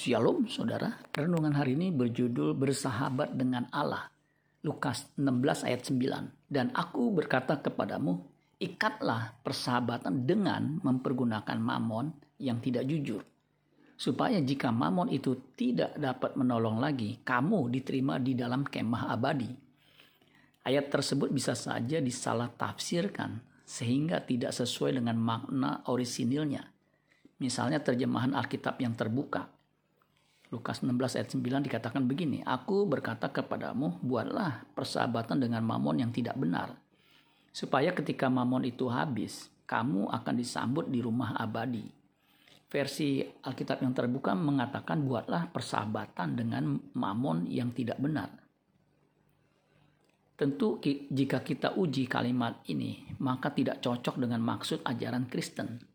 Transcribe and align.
Shalom 0.00 0.48
saudara, 0.48 0.96
renungan 1.12 1.52
hari 1.52 1.76
ini 1.76 1.92
berjudul 1.92 2.56
Bersahabat 2.56 3.36
dengan 3.36 3.68
Allah. 3.68 4.08
Lukas 4.64 5.12
16 5.20 5.68
ayat 5.68 5.84
9. 5.92 6.48
Dan 6.48 6.72
aku 6.72 7.12
berkata 7.12 7.60
kepadamu, 7.60 8.16
ikatlah 8.56 9.36
persahabatan 9.44 10.24
dengan 10.24 10.80
mempergunakan 10.80 11.60
mamon 11.60 12.16
yang 12.40 12.64
tidak 12.64 12.88
jujur. 12.88 13.20
Supaya 13.92 14.40
jika 14.40 14.72
mamon 14.72 15.12
itu 15.12 15.52
tidak 15.52 15.92
dapat 16.00 16.32
menolong 16.32 16.80
lagi, 16.80 17.20
kamu 17.20 17.68
diterima 17.68 18.16
di 18.16 18.32
dalam 18.32 18.64
kemah 18.64 19.04
abadi. 19.12 19.52
Ayat 20.64 20.88
tersebut 20.88 21.28
bisa 21.28 21.52
saja 21.52 22.00
disalah 22.00 22.48
tafsirkan 22.48 23.36
sehingga 23.68 24.24
tidak 24.24 24.56
sesuai 24.56 24.96
dengan 24.96 25.20
makna 25.20 25.84
orisinilnya. 25.92 26.64
Misalnya 27.44 27.84
terjemahan 27.84 28.32
Alkitab 28.32 28.80
yang 28.80 28.96
terbuka 28.96 29.59
Lukas 30.50 30.82
16 30.82 31.14
ayat 31.14 31.30
9 31.30 31.66
dikatakan 31.70 32.02
begini, 32.10 32.42
Aku 32.42 32.82
berkata 32.82 33.30
kepadamu, 33.30 34.02
buatlah 34.02 34.66
persahabatan 34.74 35.38
dengan 35.38 35.62
mamon 35.62 36.02
yang 36.02 36.10
tidak 36.10 36.34
benar. 36.34 36.74
Supaya 37.54 37.94
ketika 37.94 38.26
mamon 38.26 38.66
itu 38.66 38.90
habis, 38.90 39.46
kamu 39.70 40.10
akan 40.10 40.34
disambut 40.34 40.90
di 40.90 40.98
rumah 40.98 41.38
abadi. 41.38 41.86
Versi 42.66 43.22
Alkitab 43.22 43.82
yang 43.82 43.94
terbuka 43.94 44.34
mengatakan 44.34 45.06
buatlah 45.06 45.54
persahabatan 45.54 46.34
dengan 46.34 46.78
mamon 46.98 47.46
yang 47.46 47.70
tidak 47.70 48.02
benar. 48.02 48.30
Tentu 50.34 50.82
jika 51.10 51.46
kita 51.46 51.78
uji 51.78 52.10
kalimat 52.10 52.58
ini, 52.66 53.14
maka 53.22 53.54
tidak 53.54 53.78
cocok 53.82 54.18
dengan 54.18 54.42
maksud 54.42 54.82
ajaran 54.82 55.30
Kristen 55.30 55.89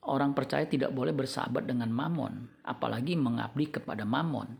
Orang 0.00 0.32
percaya 0.32 0.64
tidak 0.64 0.96
boleh 0.96 1.12
bersahabat 1.12 1.68
dengan 1.68 1.92
mamon, 1.92 2.48
apalagi 2.64 3.20
mengabdi 3.20 3.68
kepada 3.68 4.08
mamon. 4.08 4.56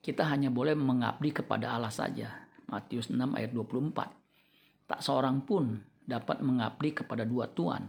Kita 0.00 0.24
hanya 0.32 0.48
boleh 0.48 0.72
mengabdi 0.72 1.28
kepada 1.28 1.76
Allah 1.76 1.92
saja. 1.92 2.48
Matius 2.72 3.12
6 3.12 3.20
ayat 3.36 3.52
24. 3.52 4.88
Tak 4.88 5.00
seorang 5.04 5.44
pun 5.44 5.76
dapat 6.08 6.40
mengabdi 6.40 6.96
kepada 7.04 7.28
dua 7.28 7.52
tuan. 7.52 7.84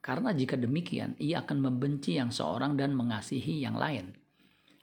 Karena 0.00 0.32
jika 0.32 0.56
demikian, 0.56 1.20
ia 1.20 1.44
akan 1.44 1.68
membenci 1.68 2.16
yang 2.16 2.32
seorang 2.32 2.80
dan 2.80 2.96
mengasihi 2.96 3.60
yang 3.60 3.76
lain. 3.76 4.16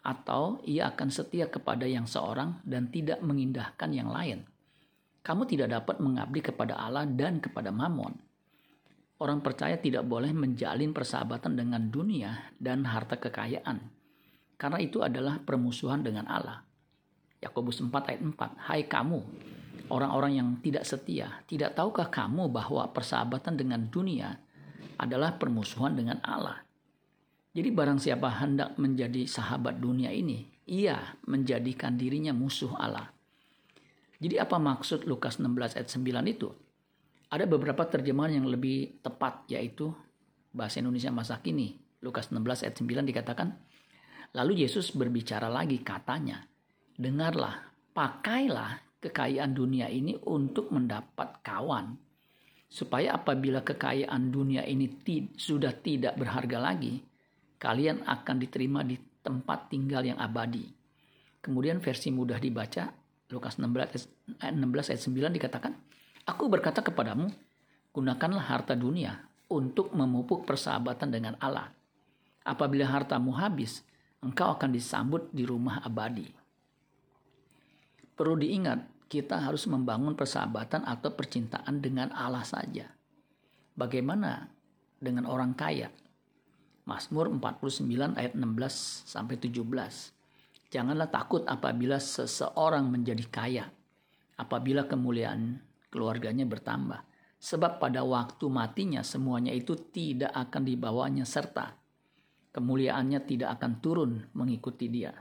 Atau 0.06 0.62
ia 0.70 0.94
akan 0.94 1.10
setia 1.10 1.50
kepada 1.50 1.90
yang 1.90 2.06
seorang 2.06 2.62
dan 2.62 2.94
tidak 2.94 3.26
mengindahkan 3.26 3.90
yang 3.90 4.14
lain. 4.14 4.46
Kamu 5.26 5.50
tidak 5.50 5.74
dapat 5.74 5.98
mengabdi 5.98 6.46
kepada 6.46 6.78
Allah 6.78 7.10
dan 7.10 7.42
kepada 7.42 7.74
mamon 7.74 8.27
Orang 9.18 9.42
percaya 9.42 9.82
tidak 9.82 10.06
boleh 10.06 10.30
menjalin 10.30 10.94
persahabatan 10.94 11.58
dengan 11.58 11.90
dunia 11.90 12.54
dan 12.62 12.86
harta 12.86 13.18
kekayaan, 13.18 13.82
karena 14.62 14.78
itu 14.78 15.02
adalah 15.02 15.42
permusuhan 15.42 16.06
dengan 16.06 16.30
Allah. 16.30 16.62
Yakobus 17.42 17.82
4 17.82 17.90
ayat 18.14 18.22
4, 18.22 18.70
Hai 18.70 18.86
kamu, 18.86 19.18
orang-orang 19.90 20.38
yang 20.38 20.50
tidak 20.62 20.86
setia, 20.86 21.42
tidak 21.50 21.74
tahukah 21.74 22.14
kamu 22.14 22.46
bahwa 22.50 22.86
persahabatan 22.94 23.58
dengan 23.58 23.90
dunia 23.90 24.38
adalah 25.02 25.34
permusuhan 25.34 25.98
dengan 25.98 26.22
Allah? 26.22 26.62
Jadi 27.58 27.74
barang 27.74 27.98
siapa 27.98 28.30
hendak 28.38 28.78
menjadi 28.78 29.26
sahabat 29.26 29.82
dunia 29.82 30.14
ini, 30.14 30.46
ia 30.70 31.18
menjadikan 31.26 31.98
dirinya 31.98 32.38
musuh 32.38 32.78
Allah. 32.78 33.10
Jadi 34.22 34.38
apa 34.38 34.62
maksud 34.62 35.10
Lukas 35.10 35.42
16 35.42 35.78
ayat 35.78 35.90
9 35.90 36.34
itu? 36.38 36.50
Ada 37.28 37.44
beberapa 37.44 37.84
terjemahan 37.84 38.40
yang 38.40 38.48
lebih 38.48 39.04
tepat 39.04 39.52
yaitu 39.52 39.92
bahasa 40.56 40.80
Indonesia 40.80 41.12
masa 41.12 41.44
kini. 41.44 41.76
Lukas 42.00 42.32
16 42.32 42.64
ayat 42.64 42.76
9 42.78 43.10
dikatakan, 43.10 43.48
Lalu 44.38 44.64
Yesus 44.64 44.96
berbicara 44.96 45.52
lagi 45.52 45.82
katanya, 45.84 46.46
Dengarlah, 46.96 47.68
pakailah 47.92 49.02
kekayaan 49.02 49.52
dunia 49.54 49.92
ini 49.92 50.18
untuk 50.30 50.72
mendapat 50.72 51.44
kawan. 51.44 51.94
Supaya 52.68 53.16
apabila 53.16 53.64
kekayaan 53.64 54.28
dunia 54.32 54.64
ini 54.68 54.92
sudah 55.36 55.72
tidak 55.80 56.20
berharga 56.20 56.60
lagi, 56.60 57.00
kalian 57.60 58.04
akan 58.04 58.36
diterima 58.40 58.84
di 58.84 58.96
tempat 59.24 59.72
tinggal 59.72 60.04
yang 60.04 60.20
abadi. 60.20 60.68
Kemudian 61.44 61.80
versi 61.80 62.12
mudah 62.12 62.40
dibaca, 62.40 62.92
Lukas 63.32 63.60
16 63.60 64.40
ayat 64.40 65.02
9 65.02 65.38
dikatakan, 65.38 65.74
Aku 66.28 66.52
berkata 66.52 66.84
kepadamu, 66.84 67.32
gunakanlah 67.96 68.44
harta 68.44 68.76
dunia 68.76 69.24
untuk 69.48 69.96
memupuk 69.96 70.44
persahabatan 70.44 71.08
dengan 71.08 71.40
Allah. 71.40 71.72
Apabila 72.44 72.84
hartamu 72.84 73.32
habis, 73.32 73.80
engkau 74.20 74.52
akan 74.52 74.76
disambut 74.76 75.32
di 75.32 75.48
rumah 75.48 75.80
abadi. 75.80 76.28
Perlu 78.12 78.44
diingat, 78.44 79.08
kita 79.08 79.40
harus 79.40 79.64
membangun 79.72 80.20
persahabatan 80.20 80.84
atau 80.84 81.16
percintaan 81.16 81.80
dengan 81.80 82.12
Allah 82.12 82.44
saja. 82.44 82.92
Bagaimana 83.72 84.52
dengan 85.00 85.32
orang 85.32 85.56
kaya? 85.56 85.88
Mazmur 86.84 87.32
49 87.32 88.20
ayat 88.20 88.36
16 88.36 89.08
sampai 89.08 89.36
17. 89.40 89.64
Janganlah 90.68 91.08
takut 91.08 91.48
apabila 91.48 92.00
seseorang 92.00 92.92
menjadi 92.92 93.24
kaya, 93.32 93.66
apabila 94.36 94.88
kemuliaan 94.88 95.64
keluarganya 95.90 96.44
bertambah. 96.44 97.04
Sebab 97.38 97.78
pada 97.78 98.02
waktu 98.02 98.46
matinya 98.50 99.06
semuanya 99.06 99.54
itu 99.54 99.78
tidak 99.78 100.34
akan 100.34 100.66
dibawanya 100.66 101.24
serta 101.24 101.88
kemuliaannya 102.58 103.22
tidak 103.30 103.62
akan 103.62 103.72
turun 103.78 104.12
mengikuti 104.34 104.90
dia. 104.90 105.14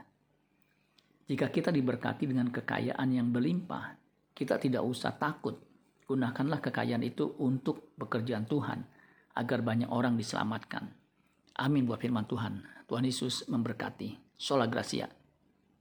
Jika 1.29 1.53
kita 1.53 1.69
diberkati 1.69 2.25
dengan 2.25 2.49
kekayaan 2.49 3.13
yang 3.13 3.29
berlimpah, 3.29 3.93
kita 4.33 4.57
tidak 4.57 4.81
usah 4.81 5.13
takut. 5.13 5.61
Gunakanlah 6.09 6.57
kekayaan 6.57 7.05
itu 7.05 7.37
untuk 7.37 7.93
pekerjaan 7.93 8.49
Tuhan 8.49 8.81
agar 9.37 9.59
banyak 9.61 9.91
orang 9.93 10.17
diselamatkan. 10.17 10.89
Amin 11.61 11.85
buat 11.85 12.01
firman 12.01 12.25
Tuhan. 12.25 12.65
Tuhan 12.89 13.05
Yesus 13.05 13.45
memberkati. 13.45 14.33
Sola 14.33 14.65
Gracia. 14.65 15.16